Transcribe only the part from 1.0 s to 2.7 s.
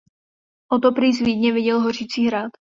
z Vídně viděl hořící hrad.